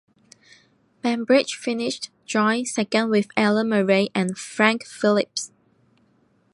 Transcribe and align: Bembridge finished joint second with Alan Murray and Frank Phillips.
Bembridge 1.03 1.53
finished 1.55 2.09
joint 2.25 2.67
second 2.67 3.11
with 3.11 3.27
Alan 3.37 3.69
Murray 3.69 4.09
and 4.15 4.35
Frank 4.35 4.83
Phillips. 4.83 5.51